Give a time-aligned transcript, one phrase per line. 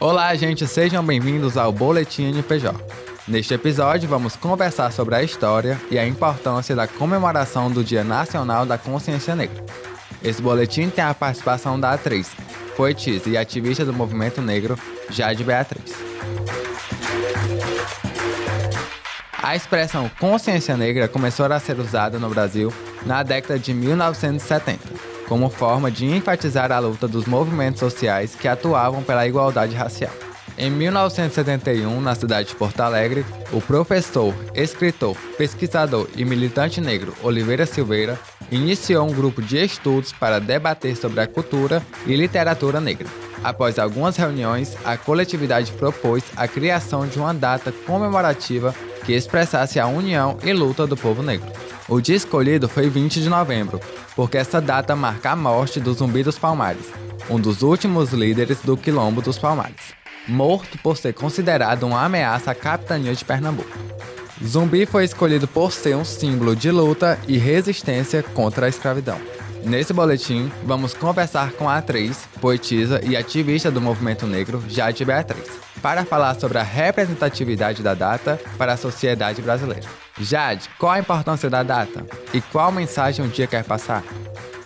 [0.00, 2.72] Olá, gente, sejam bem-vindos ao Boletim NPJ.
[3.26, 8.64] Neste episódio, vamos conversar sobre a história e a importância da comemoração do Dia Nacional
[8.64, 9.64] da Consciência Negra.
[10.22, 12.30] Esse boletim tem a participação da atriz,
[12.76, 14.78] poetisa e ativista do movimento negro,
[15.10, 15.92] Jade Beatriz.
[19.42, 22.72] A expressão consciência negra começou a ser usada no Brasil
[23.04, 24.78] na década de 1970,
[25.28, 30.12] como forma de enfatizar a luta dos movimentos sociais que atuavam pela igualdade racial.
[30.56, 37.64] Em 1971, na cidade de Porto Alegre, o professor, escritor, pesquisador e militante negro Oliveira
[37.64, 38.18] Silveira
[38.50, 43.06] iniciou um grupo de estudos para debater sobre a cultura e literatura negra.
[43.44, 48.74] Após algumas reuniões, a coletividade propôs a criação de uma data comemorativa
[49.06, 51.48] que expressasse a união e luta do povo negro.
[51.88, 53.80] O dia escolhido foi 20 de novembro,
[54.14, 56.84] porque essa data marca a morte do Zumbi dos Palmares,
[57.30, 59.94] um dos últimos líderes do Quilombo dos Palmares,
[60.28, 63.74] morto por ser considerado uma ameaça à capitania de Pernambuco.
[64.44, 69.18] Zumbi foi escolhido por ser um símbolo de luta e resistência contra a escravidão.
[69.64, 75.48] Nesse boletim, vamos conversar com a atriz, poetisa e ativista do movimento negro, Jade Beatriz,
[75.80, 80.07] para falar sobre a representatividade da data para a sociedade brasileira.
[80.20, 84.02] Jade, qual a importância da data e qual mensagem o dia quer passar?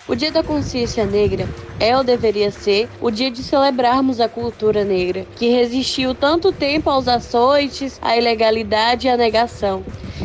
[0.09, 4.85] O Dia da Consciência Negra é ou deveria ser o dia de celebrarmos a cultura
[4.85, 9.85] negra, que resistiu tanto tempo aos açoites, à ilegalidade e à negação.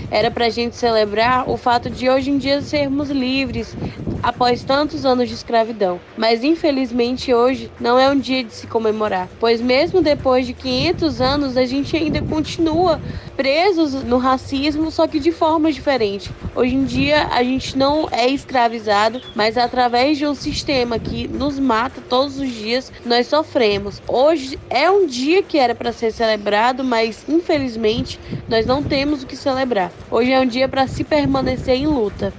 [0.10, 3.76] Era para a gente celebrar o fato de hoje em dia sermos livres
[4.22, 6.00] após tantos anos de escravidão.
[6.18, 11.22] Mas infelizmente hoje não é um dia de se comemorar, pois mesmo depois de 500
[11.22, 13.00] anos a gente ainda continua
[13.36, 16.30] presos no racismo, só que de formas diferentes.
[16.56, 21.60] Hoje em dia a gente não é escravizado, mas através de um sistema que nos
[21.60, 24.02] mata todos os dias, nós sofremos.
[24.08, 29.28] Hoje é um dia que era para ser celebrado, mas infelizmente nós não temos o
[29.28, 29.92] que celebrar.
[30.10, 32.34] Hoje é um dia para se permanecer em luta.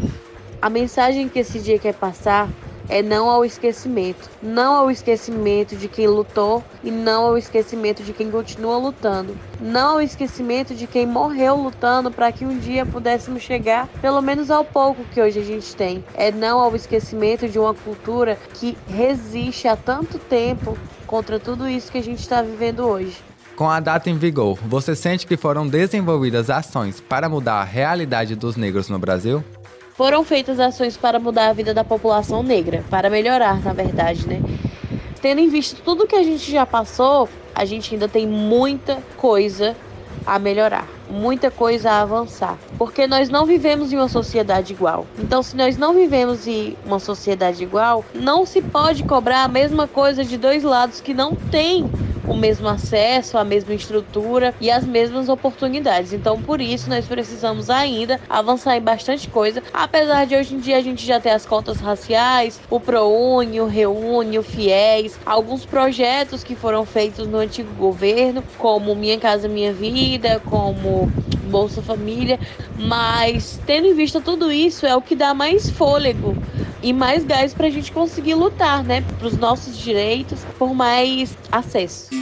[0.61, 2.49] A mensagem que esse dia quer passar
[2.89, 4.29] é não ao esquecimento.
[4.43, 9.37] Não ao esquecimento de quem lutou e não ao esquecimento de quem continua lutando.
[9.61, 14.51] Não ao esquecimento de quem morreu lutando para que um dia pudéssemos chegar pelo menos
[14.51, 16.05] ao pouco que hoje a gente tem.
[16.15, 20.77] É não ao esquecimento de uma cultura que resiste há tanto tempo
[21.07, 23.17] contra tudo isso que a gente está vivendo hoje.
[23.55, 28.37] Com a data em vigor, você sente que foram desenvolvidas ações para mudar a realidade
[28.37, 29.43] dos negros no Brasil?
[29.99, 34.41] Foram feitas ações para mudar a vida da população negra, para melhorar, na verdade, né?
[35.21, 39.75] Tendo em vista tudo que a gente já passou, a gente ainda tem muita coisa
[40.25, 45.05] a melhorar, muita coisa a avançar, porque nós não vivemos em uma sociedade igual.
[45.19, 49.89] Então, se nós não vivemos em uma sociedade igual, não se pode cobrar a mesma
[49.89, 51.91] coisa de dois lados que não têm
[52.29, 56.13] o mesmo acesso, a mesma estrutura e as mesmas oportunidades.
[56.13, 60.77] Então, por isso, nós precisamos ainda avançar em bastante coisa, apesar de hoje em dia
[60.77, 66.45] a gente já ter as cotas raciais, o ProUni, o Reúne, o FIES, alguns projetos
[66.45, 71.11] que foram feitos no antigo governo, como Minha Casa Minha Vida, como
[71.49, 72.39] Bolsa Família,
[72.79, 76.37] mas tendo em vista tudo isso, é o que dá mais fôlego
[76.83, 81.37] e mais gás para a gente conseguir lutar, né, para os nossos direitos, por mais
[81.51, 82.18] acesso.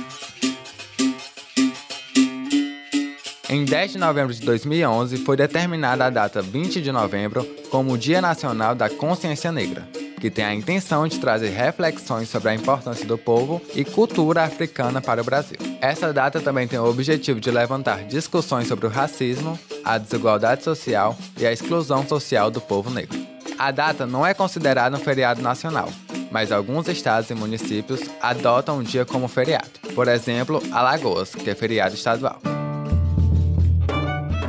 [3.49, 7.99] Em 10 de novembro de 2011, foi determinada a data 20 de novembro como o
[7.99, 9.89] Dia Nacional da Consciência Negra,
[10.21, 15.01] que tem a intenção de trazer reflexões sobre a importância do povo e cultura africana
[15.01, 15.59] para o Brasil.
[15.81, 21.17] Essa data também tem o objetivo de levantar discussões sobre o racismo, a desigualdade social
[21.39, 23.17] e a exclusão social do povo negro.
[23.57, 25.89] A data não é considerada um feriado nacional,
[26.33, 29.71] mas alguns estados e municípios adotam o dia como feriado.
[29.95, 32.41] Por exemplo, Alagoas, que é feriado estadual.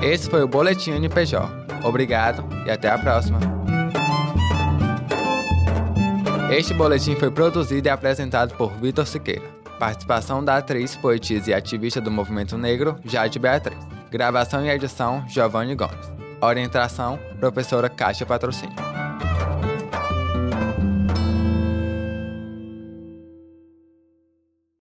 [0.02, 1.50] Esse foi o Boletim NPJ.
[1.84, 3.40] Obrigado e até a próxima.
[6.52, 9.44] Este boletim foi produzido e apresentado por Vitor Siqueira.
[9.78, 13.78] Participação da atriz, poetisa e ativista do movimento negro, Jade Beatriz.
[14.10, 16.12] Gravação e edição, Giovanni Gomes.
[16.40, 18.87] Orientação, professora Kátia Patrocínio.